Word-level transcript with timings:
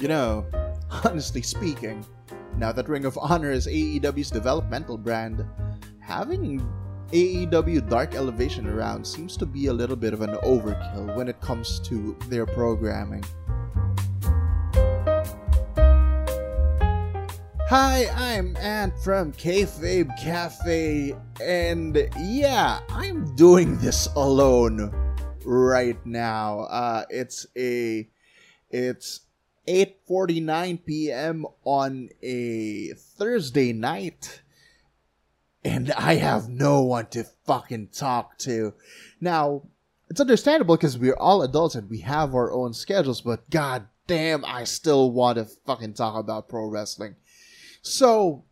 You 0.00 0.08
know, 0.08 0.46
honestly 1.04 1.42
speaking, 1.42 2.06
now 2.56 2.72
that 2.72 2.88
Ring 2.88 3.04
of 3.04 3.18
Honor 3.18 3.50
is 3.50 3.66
AEW's 3.66 4.30
developmental 4.30 4.96
brand, 4.96 5.44
having 6.00 6.66
AEW 7.12 7.86
Dark 7.86 8.14
Elevation 8.14 8.66
around 8.66 9.06
seems 9.06 9.36
to 9.36 9.44
be 9.44 9.66
a 9.66 9.72
little 9.74 9.96
bit 9.96 10.14
of 10.14 10.22
an 10.22 10.36
overkill 10.36 11.14
when 11.16 11.28
it 11.28 11.38
comes 11.42 11.80
to 11.80 12.16
their 12.28 12.46
programming. 12.46 13.22
Hi, 17.68 18.06
I'm 18.16 18.56
Ant 18.56 18.98
from 19.04 19.34
Kayfabe 19.34 20.18
Cafe, 20.18 21.14
and 21.44 22.08
yeah, 22.18 22.80
I'm 22.88 23.36
doing 23.36 23.76
this 23.76 24.08
alone 24.16 24.94
right 25.44 25.98
now. 26.06 26.60
Uh, 26.60 27.04
it's 27.10 27.46
a, 27.54 28.08
it's 28.70 29.20
8:49 29.66 30.84
p.m. 30.84 31.46
on 31.64 32.10
a 32.22 32.92
Thursday 32.94 33.72
night, 33.72 34.42
and 35.64 35.92
I 35.92 36.16
have 36.16 36.48
no 36.48 36.82
one 36.82 37.06
to 37.08 37.24
fucking 37.46 37.88
talk 37.88 38.38
to. 38.38 38.74
Now, 39.20 39.62
it's 40.08 40.20
understandable 40.20 40.76
because 40.76 40.98
we're 40.98 41.14
all 41.16 41.42
adults 41.42 41.74
and 41.74 41.88
we 41.88 41.98
have 42.00 42.34
our 42.34 42.52
own 42.52 42.74
schedules, 42.74 43.20
but 43.20 43.48
god 43.50 43.86
damn, 44.06 44.44
I 44.44 44.64
still 44.64 45.12
want 45.12 45.38
to 45.38 45.44
fucking 45.44 45.94
talk 45.94 46.18
about 46.18 46.48
pro 46.48 46.66
wrestling. 46.66 47.14
So, 47.80 48.44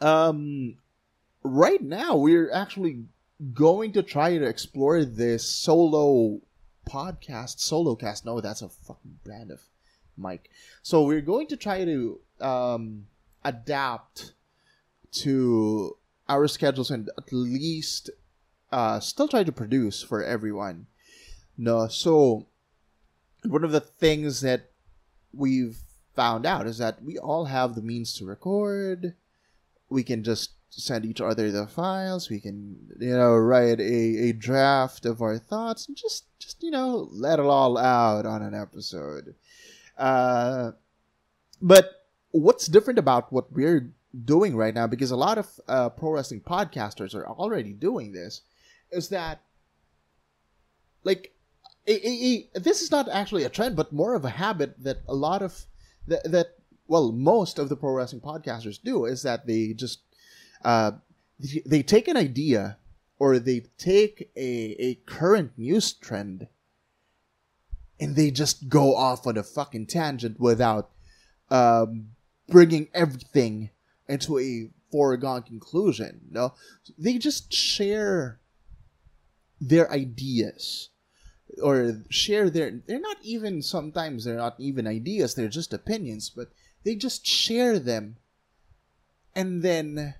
um, 0.00 0.76
right 1.42 1.82
now 1.82 2.14
we're 2.16 2.52
actually 2.52 3.04
going 3.52 3.92
to 3.92 4.02
try 4.02 4.38
to 4.38 4.44
explore 4.44 5.04
this 5.04 5.44
solo 5.44 6.40
podcast, 6.88 7.58
solo 7.58 7.96
cast. 7.96 8.24
No, 8.24 8.40
that's 8.40 8.62
a 8.62 8.68
fucking 8.68 9.18
brand 9.24 9.50
of 9.50 9.60
mic. 10.18 10.50
So 10.82 11.02
we're 11.02 11.20
going 11.20 11.46
to 11.48 11.56
try 11.56 11.84
to 11.84 12.20
um, 12.40 13.06
adapt 13.44 14.32
to 15.12 15.96
our 16.28 16.48
schedules 16.48 16.90
and 16.90 17.08
at 17.16 17.32
least 17.32 18.10
uh, 18.72 19.00
still 19.00 19.28
try 19.28 19.44
to 19.44 19.52
produce 19.52 20.02
for 20.02 20.22
everyone. 20.22 20.86
No, 21.56 21.88
so 21.88 22.46
one 23.44 23.64
of 23.64 23.72
the 23.72 23.80
things 23.80 24.40
that 24.42 24.70
we've 25.32 25.78
found 26.14 26.46
out 26.46 26.66
is 26.66 26.78
that 26.78 27.02
we 27.02 27.18
all 27.18 27.46
have 27.46 27.74
the 27.74 27.82
means 27.82 28.14
to 28.14 28.24
record. 28.24 29.14
We 29.88 30.02
can 30.02 30.24
just 30.24 30.50
send 30.70 31.06
each 31.06 31.20
other 31.20 31.50
the 31.50 31.66
files. 31.66 32.28
We 32.28 32.40
can, 32.40 32.76
you 32.98 33.16
know, 33.16 33.36
write 33.36 33.80
a, 33.80 34.28
a 34.28 34.32
draft 34.32 35.06
of 35.06 35.22
our 35.22 35.38
thoughts 35.38 35.88
and 35.88 35.96
just, 35.96 36.24
just, 36.38 36.62
you 36.62 36.70
know, 36.70 37.08
let 37.12 37.38
it 37.38 37.46
all 37.46 37.78
out 37.78 38.26
on 38.26 38.42
an 38.42 38.54
episode. 38.54 39.34
Uh, 39.96 40.72
but 41.60 42.06
what's 42.30 42.66
different 42.66 42.98
about 42.98 43.32
what 43.32 43.52
we're 43.52 43.92
doing 44.24 44.56
right 44.56 44.74
now, 44.74 44.86
because 44.86 45.10
a 45.10 45.16
lot 45.16 45.38
of 45.38 45.48
uh, 45.68 45.88
pro 45.90 46.10
wrestling 46.10 46.40
podcasters 46.40 47.14
are 47.14 47.26
already 47.26 47.72
doing 47.72 48.12
this, 48.12 48.42
is 48.90 49.08
that, 49.08 49.42
like, 51.04 51.32
a, 51.86 52.08
a, 52.08 52.48
a, 52.54 52.60
this 52.60 52.82
is 52.82 52.90
not 52.90 53.08
actually 53.08 53.44
a 53.44 53.48
trend, 53.48 53.76
but 53.76 53.92
more 53.92 54.14
of 54.14 54.24
a 54.24 54.30
habit 54.30 54.74
that 54.82 54.98
a 55.08 55.14
lot 55.14 55.42
of 55.42 55.66
that, 56.08 56.30
that 56.30 56.56
well, 56.88 57.12
most 57.12 57.58
of 57.58 57.68
the 57.68 57.76
pro 57.76 57.92
wrestling 57.92 58.20
podcasters 58.20 58.82
do 58.82 59.04
is 59.04 59.22
that 59.22 59.46
they 59.46 59.72
just 59.72 60.00
uh, 60.64 60.92
they 61.64 61.82
take 61.82 62.08
an 62.08 62.16
idea 62.16 62.78
or 63.18 63.38
they 63.38 63.60
take 63.78 64.30
a, 64.36 64.76
a 64.78 64.94
current 65.06 65.52
news 65.56 65.92
trend 65.92 66.48
and 68.00 68.16
they 68.16 68.30
just 68.30 68.68
go 68.68 68.94
off 68.94 69.26
on 69.26 69.36
a 69.36 69.42
fucking 69.42 69.86
tangent 69.86 70.38
without 70.38 70.90
um, 71.50 72.08
bringing 72.48 72.88
everything 72.92 73.70
into 74.08 74.38
a 74.38 74.70
foregone 74.90 75.42
conclusion. 75.42 76.20
No, 76.30 76.54
they 76.98 77.18
just 77.18 77.52
share 77.52 78.40
their 79.60 79.90
ideas 79.90 80.90
or 81.62 82.02
share 82.10 82.50
their 82.50 82.82
they're 82.86 83.00
not 83.00 83.16
even 83.22 83.62
sometimes 83.62 84.24
they're 84.24 84.36
not 84.36 84.54
even 84.58 84.86
ideas 84.86 85.34
they're 85.34 85.48
just 85.48 85.72
opinions 85.72 86.28
but 86.28 86.48
they 86.84 86.94
just 86.94 87.26
share 87.26 87.78
them 87.78 88.16
and 89.34 89.62
then 89.62 90.14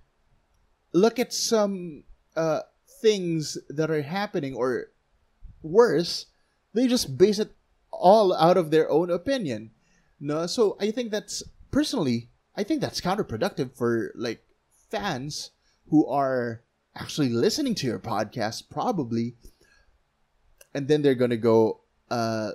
look 0.92 1.18
at 1.18 1.32
some 1.32 2.04
uh, 2.36 2.60
things 3.02 3.58
that 3.68 3.90
are 3.90 4.02
happening 4.02 4.54
or 4.54 4.86
worse 5.62 6.26
they 6.72 6.86
just 6.86 7.18
base 7.18 7.38
it 7.38 7.50
all 7.98 8.34
out 8.34 8.56
of 8.56 8.70
their 8.70 8.90
own 8.90 9.10
opinion. 9.10 9.70
No 10.18 10.46
so 10.46 10.76
i 10.80 10.90
think 10.90 11.10
that's 11.10 11.42
personally 11.70 12.30
i 12.56 12.62
think 12.62 12.80
that's 12.80 13.00
counterproductive 13.02 13.76
for 13.76 14.12
like 14.14 14.42
fans 14.90 15.50
who 15.90 16.06
are 16.06 16.62
actually 16.94 17.28
listening 17.28 17.74
to 17.74 17.86
your 17.86 17.98
podcast 17.98 18.64
probably 18.70 19.34
and 20.76 20.88
then 20.88 21.00
they're 21.00 21.14
gonna 21.14 21.38
go 21.38 21.80
uh, 22.10 22.50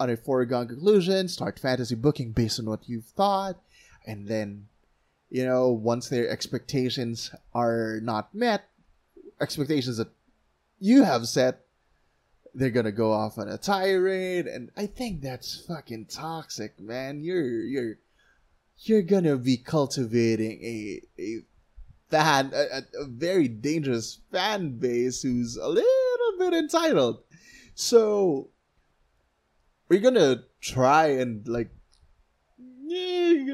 on 0.00 0.10
a 0.10 0.16
foregone 0.16 0.66
conclusion, 0.66 1.28
start 1.28 1.58
fantasy 1.58 1.94
booking 1.94 2.32
based 2.32 2.58
on 2.58 2.66
what 2.66 2.88
you've 2.88 3.04
thought, 3.04 3.56
and 4.04 4.26
then 4.26 4.66
you 5.30 5.44
know 5.44 5.68
once 5.70 6.08
their 6.08 6.28
expectations 6.28 7.30
are 7.54 8.00
not 8.02 8.34
met, 8.34 8.68
expectations 9.40 9.98
that 9.98 10.08
you 10.80 11.04
have 11.04 11.28
set, 11.28 11.63
they're 12.54 12.70
gonna 12.70 12.92
go 12.92 13.12
off 13.12 13.38
on 13.38 13.48
a 13.48 13.58
tirade, 13.58 14.46
and 14.46 14.70
I 14.76 14.86
think 14.86 15.22
that's 15.22 15.64
fucking 15.66 16.06
toxic, 16.06 16.78
man. 16.80 17.22
You're 17.22 17.62
you're 17.62 17.98
you're 18.78 19.02
gonna 19.02 19.36
be 19.36 19.56
cultivating 19.56 20.62
a 20.62 21.00
a 21.18 21.38
fan 22.10 22.52
a, 22.54 22.82
a 23.00 23.06
very 23.06 23.48
dangerous 23.48 24.20
fan 24.30 24.78
base 24.78 25.22
who's 25.22 25.56
a 25.56 25.68
little 25.68 26.38
bit 26.38 26.52
entitled 26.52 27.22
so 27.74 28.50
we're 29.88 30.00
gonna 30.00 30.44
try 30.60 31.06
and 31.06 31.46
like 31.48 31.70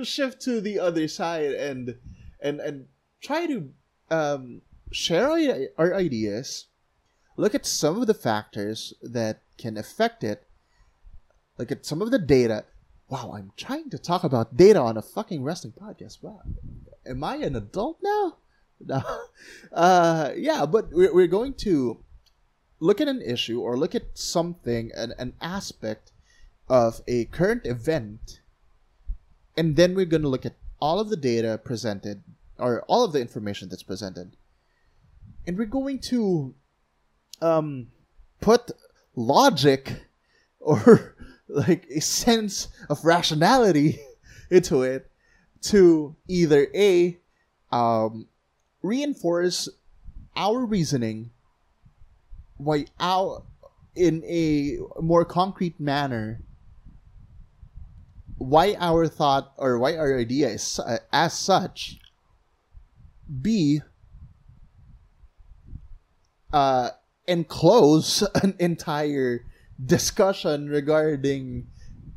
shift 0.04 0.40
to 0.42 0.60
the 0.60 0.78
other 0.78 1.08
side 1.08 1.52
and 1.52 1.96
and 2.40 2.60
and 2.60 2.86
try 3.20 3.46
to 3.46 3.70
um, 4.10 4.62
share 4.92 5.30
our 5.78 5.94
ideas, 5.94 6.66
look 7.40 7.54
at 7.54 7.64
some 7.64 8.00
of 8.00 8.06
the 8.06 8.14
factors 8.14 8.92
that 9.02 9.42
can 9.56 9.78
affect 9.78 10.22
it, 10.22 10.46
look 11.58 11.72
at 11.72 11.86
some 11.86 12.02
of 12.02 12.10
the 12.10 12.18
data. 12.18 12.64
Wow, 13.08 13.32
I'm 13.34 13.52
trying 13.56 13.90
to 13.90 13.98
talk 13.98 14.22
about 14.22 14.56
data 14.56 14.78
on 14.78 14.96
a 14.96 15.02
fucking 15.02 15.42
wrestling 15.42 15.72
podcast. 15.72 16.22
Wow, 16.22 16.42
am 17.06 17.24
I 17.24 17.36
an 17.36 17.56
adult 17.56 17.98
now? 18.02 18.36
No. 18.80 19.02
Uh, 19.72 20.32
yeah, 20.36 20.66
but 20.66 20.90
we're, 20.92 21.14
we're 21.14 21.26
going 21.26 21.54
to 21.54 21.98
look 22.78 23.00
at 23.00 23.08
an 23.08 23.22
issue 23.22 23.60
or 23.60 23.76
look 23.76 23.94
at 23.94 24.18
something, 24.18 24.90
an, 24.94 25.14
an 25.18 25.32
aspect 25.40 26.12
of 26.68 27.00
a 27.08 27.24
current 27.26 27.64
event, 27.64 28.40
and 29.56 29.76
then 29.76 29.94
we're 29.94 30.04
going 30.04 30.22
to 30.22 30.28
look 30.28 30.44
at 30.44 30.56
all 30.80 31.00
of 31.00 31.08
the 31.08 31.16
data 31.16 31.58
presented 31.62 32.22
or 32.58 32.82
all 32.82 33.02
of 33.02 33.12
the 33.12 33.20
information 33.20 33.68
that's 33.68 33.82
presented. 33.82 34.36
And 35.46 35.56
we're 35.56 35.64
going 35.64 36.00
to 36.10 36.54
um, 37.40 37.88
put 38.40 38.70
logic 39.16 40.04
or 40.60 41.16
like 41.48 41.86
a 41.90 42.00
sense 42.00 42.68
of 42.88 43.04
rationality 43.04 44.00
into 44.50 44.82
it 44.82 45.10
to 45.62 46.16
either 46.28 46.68
A, 46.74 47.18
um, 47.70 48.28
reinforce 48.82 49.68
our 50.36 50.64
reasoning 50.64 51.30
why 52.56 52.84
our 52.98 53.42
in 53.94 54.22
a 54.24 54.78
more 55.00 55.24
concrete 55.24 55.78
manner 55.80 56.40
why 58.38 58.74
our 58.78 59.06
thought 59.08 59.52
or 59.56 59.78
why 59.78 59.96
our 59.96 60.18
idea 60.18 60.48
is 60.48 60.78
uh, 60.78 60.98
as 61.12 61.36
such 61.36 61.98
b 63.42 63.82
uh 66.52 66.90
enclose 67.30 68.22
an 68.42 68.54
entire 68.58 69.46
discussion 69.84 70.68
regarding 70.68 71.66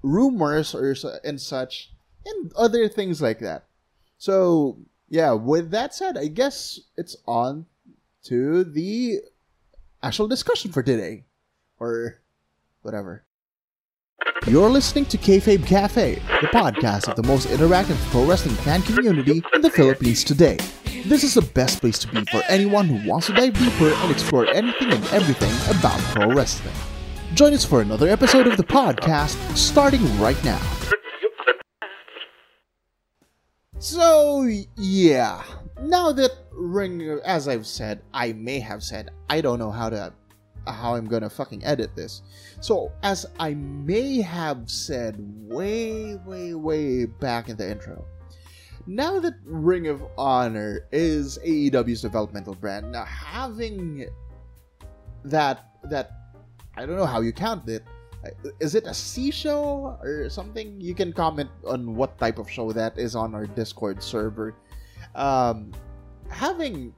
rumors 0.02 0.76
or 0.76 0.96
and 1.24 1.40
such 1.40 1.92
and 2.26 2.52
other 2.58 2.90
things 2.90 3.22
like 3.22 3.40
that 3.40 3.64
so 4.18 4.78
yeah 5.08 5.32
with 5.32 5.72
that 5.72 5.96
said 5.96 6.18
i 6.18 6.28
guess 6.28 6.80
it's 6.98 7.16
on 7.26 7.66
to 8.24 8.64
the 8.64 9.20
actual 10.04 10.28
discussion 10.28 10.72
for 10.72 10.84
today. 10.84 11.24
Or 11.80 12.22
whatever. 12.82 13.26
You're 14.48 14.70
listening 14.70 15.06
to 15.06 15.18
Kayfabe 15.18 15.66
Cafe, 15.66 16.16
the 16.42 16.48
podcast 16.48 17.08
of 17.08 17.16
the 17.16 17.24
most 17.24 17.48
interactive 17.48 17.98
pro 18.12 18.26
wrestling 18.26 18.56
fan 18.56 18.82
community 18.84 19.44
in 19.54 19.62
the 19.62 19.70
Philippines 19.70 20.24
today. 20.24 20.58
This 21.06 21.26
is 21.26 21.34
the 21.34 21.42
best 21.42 21.82
place 21.82 22.00
to 22.00 22.08
be 22.08 22.24
for 22.32 22.42
anyone 22.48 22.88
who 22.88 23.10
wants 23.10 23.28
to 23.28 23.34
dive 23.34 23.60
deeper 23.60 23.90
and 23.90 24.10
explore 24.10 24.48
anything 24.48 24.90
and 24.90 25.04
everything 25.08 25.52
about 25.78 26.00
pro 26.00 26.34
wrestling. 26.34 26.74
Join 27.34 27.54
us 27.54 27.66
for 27.66 27.82
another 27.82 28.08
episode 28.08 28.48
of 28.48 28.56
the 28.56 28.64
podcast 28.64 29.36
starting 29.58 30.02
right 30.18 30.42
now. 30.46 30.62
So, 33.80 34.48
yeah. 34.78 35.44
Now 35.82 36.14
that 36.14 36.32
Ring, 36.54 37.20
as 37.26 37.50
I've 37.50 37.68
said, 37.68 38.02
I 38.14 38.32
may 38.32 38.60
have 38.60 38.82
said, 38.82 39.12
I 39.30 39.42
don't 39.42 39.60
know 39.60 39.72
how 39.72 39.90
to, 39.90 40.14
how 40.66 40.96
I'm 40.96 41.08
gonna 41.08 41.30
fucking 41.30 41.66
edit 41.66 41.98
this. 41.98 42.22
So, 42.62 42.94
as 43.04 43.26
I 43.40 43.56
may 43.56 44.22
have 44.22 44.72
said 44.72 45.18
way, 45.20 46.16
way, 46.26 46.54
way 46.54 47.04
back 47.08 47.50
in 47.50 47.58
the 47.58 47.70
intro, 47.70 48.06
now 48.86 49.20
that 49.20 49.36
Ring 49.46 49.88
of 49.88 50.04
Honor 50.18 50.88
is 50.92 51.40
AEW's 51.46 52.02
developmental 52.02 52.56
brand, 52.56 52.92
now 52.92 53.06
having 53.06 54.08
that 55.24 55.70
that 55.86 56.12
I 56.76 56.86
don't 56.86 56.96
know 56.96 57.06
how 57.06 57.22
you 57.22 57.32
count 57.32 57.68
it. 57.70 57.84
Is 58.60 58.74
it 58.74 58.86
a 58.88 58.94
C 58.94 59.32
show 59.32 59.98
or 60.02 60.30
something? 60.30 60.80
You 60.80 60.96
can 60.96 61.12
comment 61.12 61.50
on 61.68 61.96
what 61.96 62.18
type 62.18 62.40
of 62.40 62.50
show 62.50 62.72
that 62.72 62.98
is 62.98 63.16
on 63.16 63.36
our 63.36 63.46
Discord 63.46 64.02
server. 64.02 64.56
Um, 65.14 65.72
having 66.30 66.94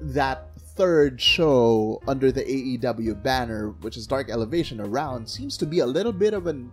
that 0.00 0.48
third 0.76 1.20
show 1.20 2.00
under 2.06 2.32
the 2.32 2.42
AEW 2.42 3.22
banner, 3.22 3.70
which 3.82 3.96
is 3.96 4.06
Dark 4.06 4.30
Elevation, 4.30 4.80
around 4.80 5.28
seems 5.28 5.56
to 5.58 5.66
be 5.66 5.80
a 5.80 5.86
little 5.86 6.12
bit 6.12 6.34
of 6.34 6.46
an 6.46 6.72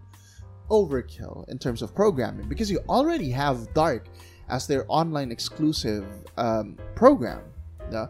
overkill 0.69 1.48
in 1.50 1.57
terms 1.60 1.81
of 1.81 1.94
programming 1.95 2.48
because 2.48 2.69
you 2.69 2.80
already 2.89 3.30
have 3.31 3.74
Dark 3.74 4.07
as 4.50 4.68
their 4.68 4.86
online 4.88 5.31
exclusive 5.31 6.06
um, 6.38 6.77
program. 6.95 7.42
Yeah? 7.92 8.07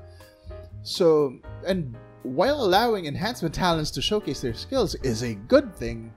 So, 0.83 1.39
and 1.65 1.95
while 2.23 2.63
allowing 2.63 3.05
enhancement 3.05 3.53
talents 3.53 3.91
to 3.91 4.01
showcase 4.01 4.41
their 4.41 4.53
skills 4.53 4.95
is 4.95 5.23
a 5.23 5.35
good 5.35 5.75
thing, 5.75 6.13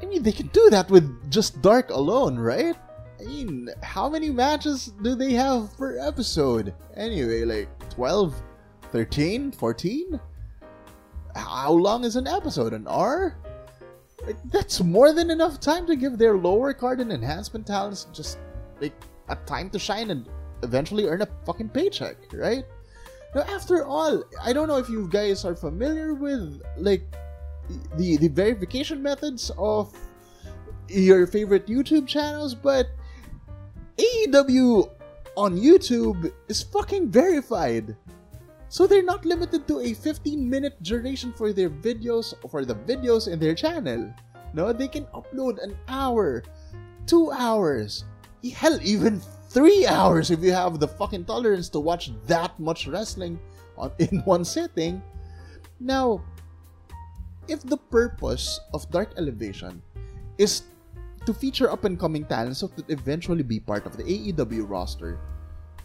I 0.00 0.06
mean, 0.06 0.22
they 0.22 0.32
can 0.32 0.46
do 0.48 0.70
that 0.70 0.90
with 0.90 1.30
just 1.30 1.60
Dark 1.60 1.90
alone, 1.90 2.38
right? 2.38 2.76
I 3.20 3.24
mean, 3.24 3.68
how 3.82 4.08
many 4.08 4.30
matches 4.30 4.92
do 5.02 5.16
they 5.16 5.32
have 5.32 5.76
per 5.76 5.98
episode? 5.98 6.72
Anyway, 6.96 7.44
like 7.44 7.68
12, 7.90 8.40
13, 8.92 9.50
14? 9.50 10.20
How 11.34 11.72
long 11.72 12.04
is 12.04 12.14
an 12.16 12.28
episode? 12.28 12.72
An 12.72 12.86
hour? 12.88 13.36
That's 14.46 14.80
more 14.80 15.12
than 15.12 15.30
enough 15.30 15.60
time 15.60 15.86
to 15.86 15.96
give 15.96 16.18
their 16.18 16.36
lower 16.36 16.72
card 16.72 17.00
and 17.00 17.12
enhancement 17.12 17.66
talents 17.66 18.06
just 18.12 18.38
like 18.80 18.94
a 19.28 19.36
time 19.46 19.70
to 19.70 19.78
shine 19.78 20.10
and 20.10 20.28
eventually 20.62 21.06
earn 21.06 21.22
a 21.22 21.28
fucking 21.46 21.68
paycheck, 21.68 22.16
right? 22.32 22.64
Now, 23.34 23.42
after 23.42 23.84
all, 23.84 24.24
I 24.42 24.52
don't 24.52 24.68
know 24.68 24.78
if 24.78 24.88
you 24.88 25.08
guys 25.08 25.44
are 25.44 25.54
familiar 25.54 26.14
with 26.14 26.62
like 26.76 27.02
the 27.96 28.16
the 28.16 28.28
verification 28.28 29.02
methods 29.02 29.50
of 29.58 29.94
your 30.88 31.26
favorite 31.26 31.66
YouTube 31.66 32.06
channels, 32.06 32.54
but 32.54 32.88
AEW 33.98 34.90
on 35.36 35.58
YouTube 35.58 36.32
is 36.48 36.62
fucking 36.62 37.10
verified. 37.10 37.96
So 38.68 38.86
they're 38.86 39.02
not 39.02 39.24
limited 39.24 39.66
to 39.68 39.80
a 39.80 39.94
15 39.94 40.48
minute 40.48 40.76
duration 40.82 41.32
for 41.32 41.52
their 41.52 41.70
videos 41.70 42.36
for 42.50 42.64
the 42.64 42.74
videos 42.74 43.28
in 43.28 43.38
their 43.38 43.54
channel. 43.54 44.12
No, 44.52 44.72
they 44.72 44.88
can 44.88 45.04
upload 45.16 45.62
an 45.62 45.76
hour, 45.88 46.44
two 47.06 47.32
hours, 47.32 48.04
hell, 48.52 48.78
even 48.82 49.20
three 49.48 49.86
hours 49.86 50.30
if 50.30 50.40
you 50.40 50.52
have 50.52 50.80
the 50.80 50.88
fucking 50.88 51.24
tolerance 51.24 51.68
to 51.70 51.80
watch 51.80 52.12
that 52.26 52.58
much 52.60 52.86
wrestling 52.86 53.40
on, 53.76 53.92
in 53.98 54.20
one 54.28 54.44
sitting. 54.44 55.02
Now, 55.80 56.20
if 57.48 57.62
the 57.64 57.76
purpose 57.76 58.60
of 58.74 58.88
Dark 58.90 59.16
Elevation 59.16 59.80
is 60.36 60.68
to 61.24 61.32
feature 61.32 61.70
up 61.70 61.84
and 61.84 61.98
coming 61.98 62.24
talents 62.24 62.60
so 62.60 62.68
that 62.76 62.88
eventually 62.90 63.42
be 63.42 63.60
part 63.60 63.86
of 63.86 63.96
the 63.96 64.04
AEW 64.04 64.68
roster, 64.68 65.18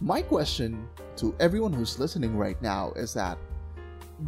my 0.04 0.20
question 0.20 0.86
to 1.16 1.34
everyone 1.40 1.72
who's 1.72 1.98
listening 1.98 2.36
right 2.36 2.60
now 2.60 2.92
is 2.92 3.14
that 3.14 3.38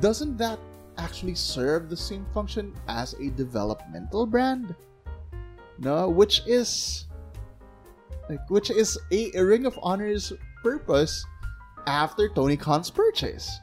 doesn't 0.01 0.39
that 0.39 0.59
actually 0.97 1.35
serve 1.35 1.91
the 1.91 1.97
same 1.97 2.25
function 2.33 2.73
as 2.89 3.13
a 3.21 3.29
developmental 3.37 4.25
brand? 4.25 4.75
No, 5.79 6.09
which 6.09 6.41
is 6.47 7.05
like 8.31 8.49
which 8.49 8.71
is 8.71 8.99
a, 9.13 9.31
a 9.37 9.45
Ring 9.45 9.67
of 9.67 9.79
Honor's 9.83 10.33
purpose 10.63 11.27
after 11.87 12.31
Tony 12.31 12.57
Khan's 12.57 12.89
purchase. 12.89 13.61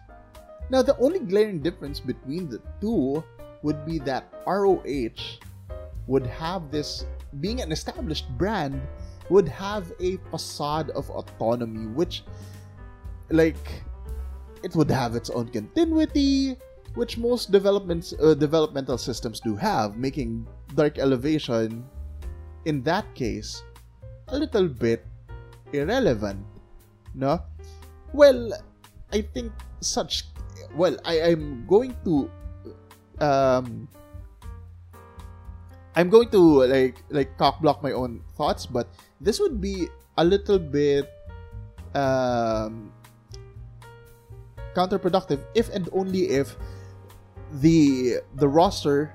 Now 0.69 0.83
the 0.83 0.95
only 0.97 1.17
glaring 1.17 1.61
difference 1.65 1.99
between 1.99 2.47
the 2.47 2.61
two 2.79 3.23
would 3.63 3.87
be 3.87 3.97
that 4.05 4.29
ROH 4.45 5.41
would 6.05 6.27
have 6.27 6.69
this 6.69 7.07
being 7.39 7.61
an 7.61 7.71
established 7.71 8.29
brand 8.37 8.81
would 9.29 9.47
have 9.47 9.91
a 9.99 10.17
facade 10.29 10.89
of 10.91 11.09
autonomy, 11.09 11.87
which, 11.87 12.23
like, 13.29 13.83
it 14.63 14.75
would 14.75 14.91
have 14.91 15.15
its 15.15 15.29
own 15.29 15.47
continuity, 15.49 16.57
which 16.95 17.17
most 17.17 17.51
developments 17.51 18.13
uh, 18.21 18.33
developmental 18.33 18.97
systems 18.97 19.39
do 19.39 19.55
have, 19.55 19.97
making 19.97 20.47
Dark 20.75 20.99
Elevation, 20.99 21.83
in 22.65 22.83
that 22.83 23.07
case, 23.15 23.63
a 24.29 24.37
little 24.37 24.67
bit 24.67 25.05
irrelevant. 25.73 26.45
No? 27.15 27.41
Well, 28.13 28.53
I 29.11 29.21
think 29.21 29.51
such. 29.81 30.25
Well, 30.75 30.97
I 31.05 31.19
am 31.33 31.65
going 31.67 31.95
to 32.05 32.29
um 33.21 33.87
I'm 35.95 36.09
going 36.09 36.29
to 36.33 36.65
like 36.65 36.97
like 37.09 37.37
cock 37.37 37.61
block 37.61 37.83
my 37.83 37.91
own 37.91 38.21
thoughts, 38.35 38.65
but 38.65 38.89
this 39.21 39.39
would 39.39 39.61
be 39.61 39.87
a 40.17 40.25
little 40.25 40.57
bit 40.57 41.09
um, 41.93 42.91
counterproductive 44.73 45.45
if 45.53 45.69
and 45.69 45.89
only 45.93 46.33
if 46.33 46.57
the 47.61 48.17
the 48.35 48.47
roster 48.47 49.13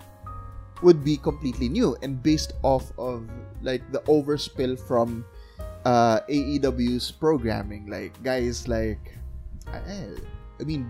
would 0.83 1.03
be 1.03 1.17
completely 1.17 1.69
new 1.69 1.99
and 2.03 2.23
based 2.23 2.55
off 2.63 2.95
of 2.99 3.27
like 3.63 3.83
the 3.91 3.99
overspill 4.07 4.79
from 4.79 5.27
uh, 5.85 6.21
AEW's 6.31 7.11
programming, 7.11 7.91
like 7.91 8.15
guys 8.23 8.69
like 8.69 9.19
I, 9.67 10.15
I 10.61 10.65
mean 10.65 10.87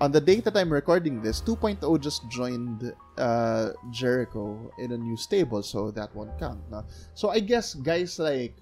on 0.00 0.12
the 0.12 0.20
date 0.20 0.44
that 0.44 0.56
I'm 0.56 0.72
recording 0.72 1.20
this, 1.20 1.40
2.0 1.42 1.76
just 2.00 2.26
joined 2.28 2.92
uh, 3.18 3.70
Jericho 3.90 4.72
in 4.78 4.92
a 4.92 4.98
new 4.98 5.16
stable, 5.16 5.62
so 5.62 5.90
that 5.92 6.14
won't 6.16 6.38
count. 6.38 6.60
No? 6.70 6.84
So 7.14 7.28
I 7.28 7.40
guess 7.40 7.74
guys 7.74 8.18
like 8.18 8.56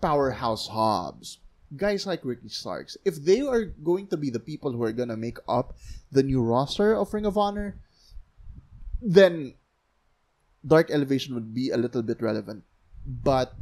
Powerhouse 0.00 0.68
Hobbs, 0.68 1.38
guys 1.76 2.06
like 2.06 2.24
Ricky 2.24 2.48
Starks, 2.48 2.96
if 3.04 3.16
they 3.16 3.40
are 3.40 3.64
going 3.64 4.06
to 4.08 4.16
be 4.16 4.30
the 4.30 4.38
people 4.38 4.70
who 4.70 4.82
are 4.84 4.92
gonna 4.92 5.16
make 5.16 5.38
up 5.48 5.74
the 6.12 6.22
new 6.22 6.42
roster 6.42 6.94
of 6.94 7.12
Ring 7.12 7.26
of 7.26 7.36
Honor, 7.36 7.76
then 9.02 9.54
Dark 10.64 10.90
Elevation 10.90 11.34
would 11.34 11.52
be 11.52 11.70
a 11.70 11.76
little 11.76 12.02
bit 12.02 12.22
relevant. 12.22 12.62
But 13.04 13.54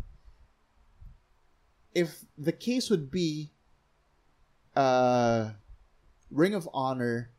if 1.95 2.25
the 2.37 2.53
case 2.53 2.91
would 2.91 3.11
be 3.11 3.53
uh 4.77 5.57
Ring 6.37 6.55
of 6.55 6.69
Honor 6.75 7.31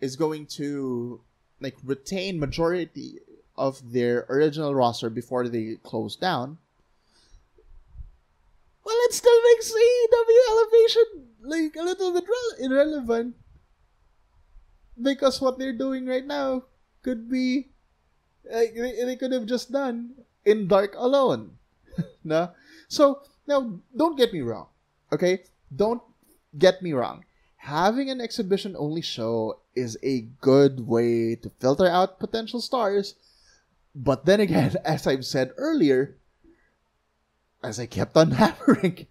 is 0.00 0.16
going 0.16 0.46
to 0.56 1.20
like 1.60 1.76
retain 1.84 2.40
majority 2.40 3.20
of 3.56 3.92
their 3.92 4.24
original 4.28 4.74
roster 4.74 5.10
before 5.10 5.48
they 5.48 5.76
close 5.84 6.16
down. 6.16 6.56
Well, 8.84 8.96
it 9.04 9.12
still 9.12 9.40
makes 9.52 9.68
AEW 9.68 10.40
Elevation 10.48 11.08
like 11.42 11.76
a 11.76 11.84
little 11.84 12.12
bit 12.14 12.24
re- 12.24 12.64
irrelevant 12.64 13.36
because 15.00 15.40
what 15.40 15.58
they're 15.58 15.76
doing 15.76 16.06
right 16.06 16.26
now 16.26 16.64
could 17.02 17.28
be 17.28 17.68
like 18.50 18.74
they, 18.74 19.04
they 19.04 19.16
could 19.16 19.32
have 19.32 19.44
just 19.44 19.72
done 19.72 20.14
in 20.44 20.68
Dark 20.68 20.94
alone. 20.96 21.58
no, 22.24 22.50
so 22.88 23.20
now 23.46 23.80
don't 23.94 24.16
get 24.16 24.32
me 24.32 24.40
wrong, 24.40 24.68
okay? 25.12 25.44
Don't 25.74 26.02
get 26.56 26.80
me 26.80 26.92
wrong 26.94 27.24
having 27.66 28.08
an 28.08 28.20
exhibition 28.20 28.76
only 28.78 29.02
show 29.02 29.58
is 29.74 29.98
a 30.00 30.20
good 30.40 30.86
way 30.86 31.34
to 31.34 31.50
filter 31.58 31.86
out 31.88 32.20
potential 32.20 32.60
stars. 32.60 33.16
But 33.92 34.24
then 34.24 34.38
again, 34.38 34.76
as 34.84 35.06
I've 35.06 35.26
said 35.26 35.50
earlier, 35.56 36.16
as 37.64 37.80
I 37.80 37.86
kept 37.86 38.16
on 38.16 38.30
hammering, 38.38 39.06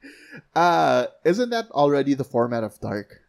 uh, 0.56 1.08
isn't 1.26 1.50
that 1.50 1.70
already 1.72 2.14
the 2.14 2.24
format 2.24 2.64
of 2.64 2.80
Dark? 2.80 3.20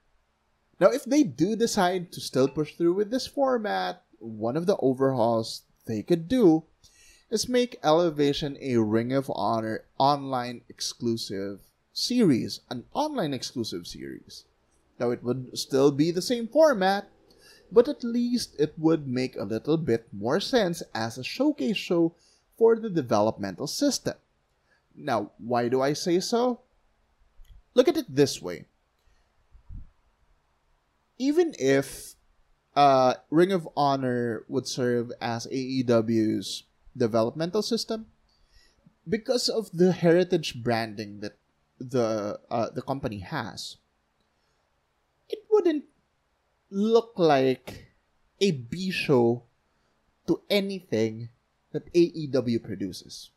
Now, 0.78 0.90
if 0.90 1.04
they 1.04 1.24
do 1.24 1.56
decide 1.56 2.12
to 2.12 2.20
still 2.20 2.46
push 2.46 2.74
through 2.74 2.94
with 2.94 3.10
this 3.10 3.26
format, 3.26 4.04
one 4.20 4.56
of 4.56 4.66
the 4.66 4.76
overhauls 4.76 5.62
they 5.86 6.02
could 6.02 6.28
do 6.28 6.64
is 7.30 7.48
make 7.48 7.80
Elevation 7.82 8.56
a 8.60 8.76
Ring 8.76 9.12
of 9.12 9.28
Honor 9.34 9.86
online 9.98 10.60
exclusive 10.68 11.62
series, 11.92 12.60
an 12.70 12.84
online 12.94 13.34
exclusive 13.34 13.88
series. 13.88 14.44
Now, 14.98 15.10
it 15.10 15.22
would 15.22 15.58
still 15.58 15.90
be 15.90 16.10
the 16.10 16.22
same 16.22 16.48
format, 16.48 17.08
but 17.70 17.88
at 17.88 18.04
least 18.04 18.56
it 18.58 18.74
would 18.78 19.06
make 19.06 19.36
a 19.36 19.44
little 19.44 19.76
bit 19.76 20.08
more 20.12 20.40
sense 20.40 20.82
as 20.94 21.18
a 21.18 21.24
showcase 21.24 21.76
show 21.76 22.14
for 22.56 22.76
the 22.76 22.88
developmental 22.88 23.66
system. 23.66 24.14
Now, 24.94 25.32
why 25.38 25.68
do 25.68 25.82
I 25.82 25.92
say 25.92 26.20
so? 26.20 26.60
Look 27.74 27.88
at 27.88 27.98
it 27.98 28.08
this 28.08 28.40
way. 28.40 28.64
Even 31.18 31.54
if 31.58 32.14
uh, 32.74 33.14
Ring 33.30 33.52
of 33.52 33.68
Honor 33.76 34.44
would 34.48 34.66
serve 34.66 35.12
as 35.20 35.46
AEW's 35.48 36.64
developmental 36.96 37.62
system, 37.62 38.06
because 39.08 39.48
of 39.48 39.70
the 39.72 39.92
heritage 39.92 40.62
branding 40.62 41.20
that 41.20 41.36
the 41.78 42.40
uh, 42.50 42.70
the 42.70 42.82
company 42.82 43.20
has, 43.20 43.76
it 45.28 45.44
wouldn't 45.50 45.84
look 46.70 47.12
like 47.16 47.92
a 48.40 48.50
B 48.50 48.90
show 48.90 49.44
to 50.26 50.42
anything 50.50 51.30
that 51.72 51.92
AEW 51.92 52.62
produces. 52.62 53.30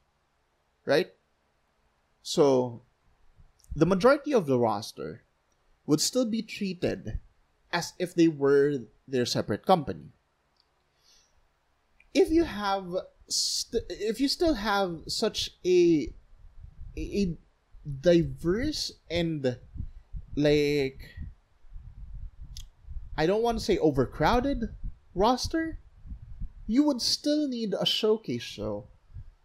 Right? 0.85 1.11
So, 2.21 2.83
the 3.75 3.85
majority 3.85 4.33
of 4.33 4.45
the 4.45 4.59
roster 4.59 5.23
would 5.85 6.01
still 6.01 6.25
be 6.25 6.41
treated 6.41 7.19
as 7.71 7.93
if 7.99 8.13
they 8.13 8.27
were 8.27 8.85
their 9.07 9.25
separate 9.25 9.65
company. 9.65 10.13
If 12.13 12.31
you 12.31 12.43
have 12.43 12.95
st- 13.27 13.85
if 13.89 14.19
you 14.19 14.27
still 14.27 14.55
have 14.55 15.01
such 15.07 15.51
a 15.65 16.11
a 16.97 17.37
diverse 17.85 18.91
and 19.09 19.57
like 20.35 21.15
I 23.19 23.25
don't 23.25 23.43
want 23.43 23.59
to 23.59 23.65
say 23.65 23.77
overcrowded 23.77 24.69
roster, 25.13 25.77
you 26.65 26.83
would 26.83 27.01
still 27.01 27.49
need 27.49 27.73
a 27.73 27.85
showcase 27.85 28.43
show 28.43 28.87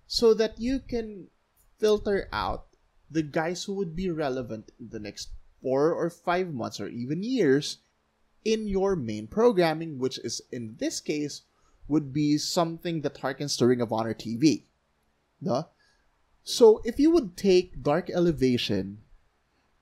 so 0.07 0.33
that 0.33 0.61
you 0.61 0.79
can 0.79 1.27
filter 1.81 2.29
out 2.33 2.67
the 3.11 3.25
guys 3.25 3.65
who 3.65 3.75
would 3.75 3.97
be 3.97 4.11
relevant 4.11 4.71
in 4.79 4.91
the 4.91 5.01
next 5.01 5.31
four 5.61 5.93
or 5.93 6.09
five 6.09 6.55
months 6.55 6.79
or 6.79 6.87
even 6.87 7.25
years 7.25 7.79
in 8.45 8.69
your 8.69 8.95
main 8.95 9.27
programming, 9.27 9.99
which 9.99 10.19
is 10.19 10.41
in 10.53 10.77
this 10.79 11.01
case 11.01 11.43
would 11.89 12.13
be 12.13 12.39
something 12.39 13.01
that 13.01 13.19
harkens 13.19 13.59
to 13.59 13.67
Ring 13.67 13.81
of 13.81 13.93
Honor 13.93 14.15
TV. 14.15 14.63
No? 15.41 15.67
So 16.45 16.81
if 16.85 17.01
you 17.01 17.11
would 17.11 17.37
take 17.37 17.83
Dark 17.83 18.09
Elevation 18.09 18.99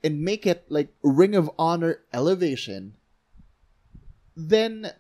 and 0.03 0.23
make 0.23 0.47
it 0.47 0.65
like 0.71 0.95
Ring 1.03 1.35
of 1.35 1.51
Honor 1.59 2.01
Elevation, 2.15 2.95
then 4.37 4.91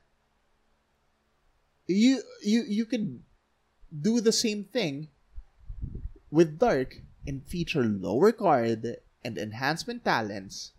you 1.86 2.22
you 2.42 2.64
you 2.66 2.84
could 2.84 3.20
do 3.90 4.20
the 4.20 4.32
same 4.32 4.64
thing 4.64 5.08
with 6.30 6.58
Dark 6.58 7.02
and 7.26 7.44
feature 7.44 7.84
lower 7.84 8.32
card 8.32 8.96
and 9.24 9.38
enhancement 9.38 10.04
talents 10.04 10.72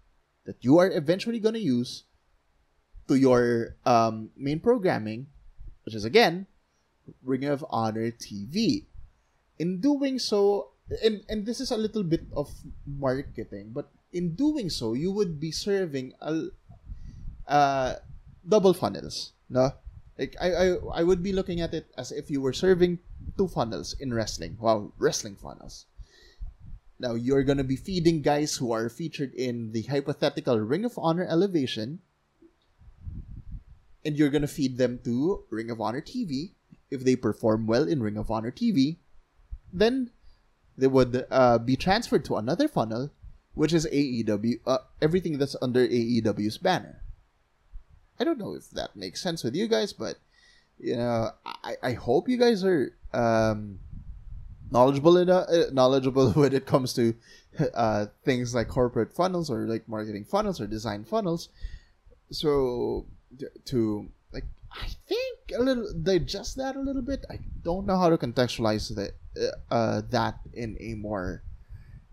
that 0.46 0.58
you 0.62 0.78
are 0.78 0.90
eventually 0.90 1.40
going 1.40 1.54
to 1.54 1.62
use 1.62 2.04
to 3.08 3.16
your 3.16 3.76
um, 3.86 4.30
main 4.36 4.60
programming 4.60 5.28
which 5.86 5.96
is 5.96 6.06
again 6.06 6.48
Ring 7.24 7.46
of 7.46 7.66
Honor 7.70 8.12
TV. 8.12 8.86
In 9.60 9.80
doing 9.80 10.20
so, 10.20 10.72
and, 11.04 11.24
and 11.30 11.46
this 11.46 11.60
is 11.60 11.72
a 11.72 11.78
little 11.78 12.04
bit 12.04 12.26
of 12.36 12.52
marketing, 12.86 13.72
but 13.74 13.90
in 14.12 14.36
doing 14.36 14.70
so, 14.70 14.94
you 14.94 15.12
would 15.12 15.40
be 15.40 15.52
serving 15.52 16.14
a, 16.22 16.48
uh, 17.48 17.96
double 18.48 18.74
funnels. 18.74 19.34
No? 19.50 19.74
Like 20.18 20.36
I, 20.40 20.54
I 20.54 20.66
I 21.02 21.04
would 21.04 21.24
be 21.24 21.34
looking 21.34 21.62
at 21.62 21.74
it 21.74 21.88
as 21.98 22.12
if 22.12 22.30
you 22.30 22.42
were 22.42 22.54
serving 22.54 23.00
two 23.38 23.48
funnels 23.48 23.96
in 24.00 24.14
wrestling. 24.14 24.58
Wow, 24.60 24.94
wrestling 24.98 25.36
funnels. 25.36 25.86
Now 27.00 27.16
you're 27.16 27.44
gonna 27.44 27.64
be 27.64 27.76
feeding 27.76 28.22
guys 28.22 28.56
who 28.58 28.72
are 28.72 28.90
featured 28.90 29.34
in 29.34 29.72
the 29.72 29.84
hypothetical 29.84 30.60
Ring 30.60 30.86
of 30.86 30.98
Honor 30.98 31.26
elevation 31.26 32.00
and 34.06 34.18
you're 34.18 34.30
gonna 34.30 34.48
feed 34.48 34.78
them 34.78 35.00
to 35.04 35.44
Ring 35.50 35.72
of 35.72 35.82
Honor 35.82 36.02
TV. 36.02 36.52
If 36.92 37.04
they 37.04 37.16
perform 37.16 37.66
well 37.66 37.88
in 37.88 38.04
Ring 38.04 38.18
of 38.18 38.30
Honor 38.30 38.52
TV, 38.52 38.98
then 39.72 40.12
they 40.78 40.88
would 40.88 41.26
uh, 41.32 41.58
be 41.58 41.76
transferred 41.76 42.26
to 42.26 42.38
another 42.38 42.68
funnel, 42.68 43.10
which 43.56 43.74
is 43.74 43.88
AEW. 43.88 44.60
Uh, 44.66 44.80
everything 45.02 45.40
that's 45.40 45.56
under 45.62 45.88
AEW's 45.88 46.60
banner. 46.60 47.02
I 48.20 48.24
don't 48.24 48.40
know 48.40 48.54
if 48.54 48.70
that 48.72 48.96
makes 48.96 49.22
sense 49.22 49.44
with 49.44 49.56
you 49.56 49.68
guys, 49.68 49.94
but 49.94 50.18
you 50.80 50.96
know, 50.96 51.32
I, 51.46 51.76
I 51.82 51.94
hope 51.94 52.28
you 52.28 52.38
guys 52.38 52.64
are 52.64 52.94
um, 53.14 53.80
knowledgeable 54.72 55.18
enough, 55.18 55.48
uh, 55.50 55.72
knowledgeable 55.72 56.32
when 56.34 56.54
it 56.54 56.66
comes 56.66 56.94
to 56.94 57.16
uh, 57.74 58.08
things 58.26 58.54
like 58.54 58.68
corporate 58.68 59.14
funnels 59.14 59.50
or 59.50 59.68
like 59.68 59.88
marketing 59.88 60.26
funnels 60.26 60.60
or 60.60 60.68
design 60.68 61.06
funnels. 61.06 61.50
So 62.32 63.06
to 63.66 64.10
like 64.32 64.46
I 64.72 64.88
think 65.08 65.40
a 65.56 65.62
little 65.62 65.94
digest 65.94 66.58
that 66.58 66.76
a 66.76 66.80
little 66.80 67.02
bit. 67.02 67.26
I 67.30 67.40
don't 67.64 67.86
know 67.86 67.98
how 67.98 68.10
to 68.10 68.18
contextualize 68.18 68.94
that 68.96 69.12
uh, 69.40 69.74
uh, 69.74 70.02
that 70.10 70.40
in 70.54 70.78
a 70.80 70.96
more 70.96 71.44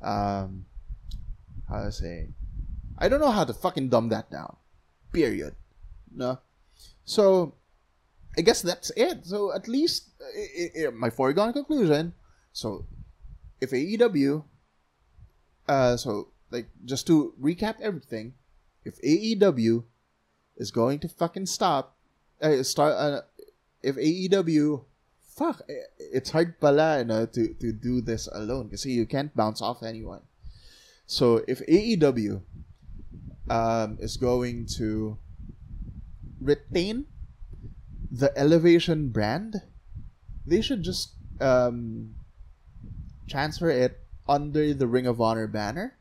um 0.02 0.64
how 1.68 1.84
to 1.84 1.92
say 1.92 2.28
I 2.98 3.08
don't 3.08 3.20
know 3.20 3.30
how 3.30 3.44
to 3.44 3.54
fucking 3.54 3.88
dumb 3.88 4.10
that 4.10 4.30
down. 4.30 4.56
Period. 5.12 5.54
No. 6.14 6.38
So 7.04 7.54
I 8.36 8.42
guess 8.42 8.62
that's 8.62 8.90
it. 8.96 9.26
So 9.26 9.52
at 9.52 9.68
least 9.68 10.10
it, 10.34 10.72
it, 10.74 10.94
my 10.94 11.10
foregone 11.10 11.52
conclusion. 11.52 12.14
So 12.52 12.86
if 13.60 13.70
AEW, 13.70 14.44
uh, 15.68 15.96
so 15.96 16.28
like 16.50 16.68
just 16.84 17.06
to 17.06 17.34
recap 17.40 17.80
everything, 17.80 18.34
if 18.84 19.00
AEW 19.02 19.84
is 20.60 20.70
going 20.70 21.00
to 21.00 21.08
fucking 21.08 21.46
stop. 21.46 21.96
Uh, 22.40 22.62
start 22.62 22.94
uh, 22.94 23.20
if 23.82 23.96
AEW 23.96 24.84
fuck 25.36 25.62
eh, 25.68 25.72
it's 25.98 26.30
hard 26.30 26.60
pala 26.60 26.98
you 26.98 27.04
know, 27.04 27.26
to 27.26 27.54
to 27.54 27.72
do 27.72 28.00
this 28.00 28.28
alone 28.32 28.68
because 28.68 28.82
see, 28.82 28.92
you 28.92 29.06
can't 29.06 29.34
bounce 29.34 29.60
off 29.60 29.82
anyone. 29.82 30.22
So 31.06 31.42
if 31.48 31.60
AEW 31.66 32.40
um, 33.48 33.98
is 34.00 34.16
going 34.16 34.66
to 34.78 35.18
retain 36.40 37.06
the 38.10 38.36
Elevation 38.36 39.08
brand, 39.08 39.62
they 40.46 40.60
should 40.60 40.82
just 40.82 41.14
um, 41.40 42.14
transfer 43.28 43.70
it 43.70 44.00
under 44.28 44.74
the 44.74 44.86
Ring 44.86 45.06
of 45.06 45.20
Honor 45.20 45.46
banner 45.46 45.96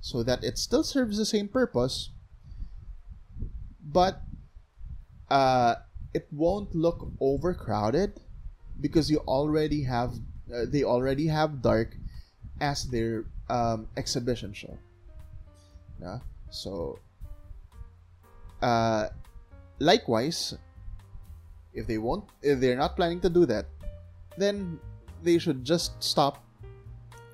so 0.00 0.22
that 0.22 0.44
it 0.44 0.58
still 0.58 0.84
serves 0.84 1.16
the 1.16 1.24
same 1.24 1.48
purpose 1.48 2.10
but 3.94 4.22
uh, 5.30 5.76
it 6.12 6.26
won't 6.32 6.74
look 6.74 7.08
overcrowded 7.20 8.20
because 8.80 9.10
you 9.10 9.18
already 9.26 9.82
have 9.84 10.12
uh, 10.52 10.66
they 10.68 10.82
already 10.84 11.26
have 11.26 11.62
dark 11.62 11.96
as 12.60 12.84
their 12.90 13.24
um, 13.48 13.88
exhibition 13.96 14.52
show. 14.52 14.76
Yeah 16.00 16.18
so 16.50 16.98
uh, 18.60 19.08
likewise 19.78 20.54
if 21.72 21.86
they 21.86 21.98
won't 21.98 22.24
if 22.42 22.60
they're 22.60 22.78
not 22.78 22.96
planning 22.96 23.20
to 23.20 23.28
do 23.28 23.44
that 23.46 23.66
then 24.36 24.78
they 25.22 25.38
should 25.38 25.64
just 25.64 25.96
stop 26.02 26.44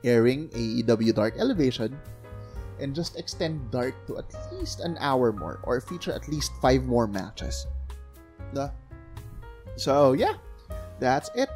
airing 0.04 0.48
AEW 0.50 1.14
Dark 1.14 1.36
Elevation 1.38 1.98
and 2.80 2.94
just 2.94 3.18
extend 3.18 3.70
Dark 3.70 3.94
to 4.06 4.18
at 4.18 4.24
least 4.52 4.80
an 4.80 4.96
hour 5.00 5.32
more 5.32 5.60
or 5.64 5.80
feature 5.80 6.12
at 6.12 6.28
least 6.28 6.52
five 6.62 6.84
more 6.84 7.06
matches. 7.06 7.66
The 8.54 8.72
so 9.76 10.12
yeah, 10.12 10.34
that's 10.98 11.30
it. 11.34 11.50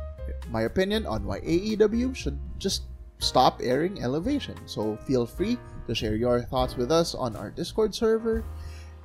My 0.50 0.62
opinion 0.62 1.06
on 1.06 1.24
why 1.24 1.40
AEW 1.40 2.14
should 2.14 2.38
just 2.58 2.84
stop 3.18 3.60
airing 3.62 4.02
Elevation. 4.02 4.56
So 4.66 4.96
feel 5.08 5.26
free 5.26 5.58
to 5.88 5.94
share 5.94 6.16
your 6.16 6.40
thoughts 6.42 6.76
with 6.76 6.92
us 6.92 7.14
on 7.14 7.36
our 7.36 7.50
Discord 7.50 7.94
server. 7.94 8.44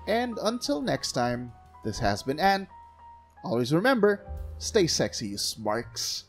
And 0.07 0.37
until 0.43 0.81
next 0.81 1.11
time, 1.11 1.51
this 1.83 1.99
has 1.99 2.23
been 2.23 2.39
Ant. 2.39 2.67
Always 3.43 3.73
remember, 3.73 4.25
stay 4.57 4.87
sexy, 4.87 5.35
Smarks. 5.37 6.25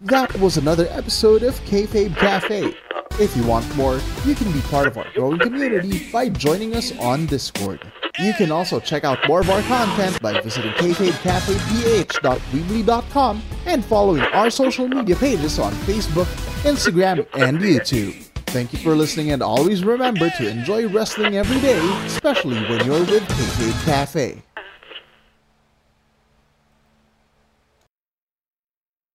That 0.00 0.38
was 0.38 0.56
another 0.56 0.86
episode 0.90 1.42
of 1.42 1.58
Kayfabe 1.64 2.16
Cafe. 2.16 2.74
If 3.20 3.36
you 3.36 3.44
want 3.44 3.76
more, 3.76 4.00
you 4.24 4.36
can 4.36 4.52
be 4.52 4.60
part 4.60 4.86
of 4.86 4.96
our 4.96 5.06
growing 5.12 5.40
community 5.40 6.08
by 6.12 6.28
joining 6.28 6.76
us 6.76 6.96
on 6.98 7.26
Discord. 7.26 7.80
You 8.20 8.32
can 8.32 8.52
also 8.52 8.78
check 8.78 9.02
out 9.02 9.18
more 9.26 9.40
of 9.40 9.50
our 9.50 9.60
content 9.62 10.22
by 10.22 10.40
visiting 10.40 10.70
kfabecafeph.weebly.com 10.72 13.42
and 13.66 13.84
following 13.84 14.22
our 14.22 14.50
social 14.50 14.86
media 14.86 15.16
pages 15.16 15.58
on 15.58 15.72
Facebook, 15.72 16.26
Instagram, 16.62 17.26
and 17.34 17.58
YouTube. 17.58 18.27
Thank 18.50 18.72
you 18.72 18.78
for 18.78 18.94
listening 18.94 19.30
and 19.30 19.42
always 19.42 19.84
remember 19.84 20.30
to 20.30 20.48
enjoy 20.48 20.88
wrestling 20.88 21.36
every 21.36 21.60
day, 21.60 21.78
especially 22.06 22.56
when 22.62 22.84
you're 22.86 23.00
with 23.00 23.22
Kayfabe 23.28 23.84
Cafe. 23.84 24.42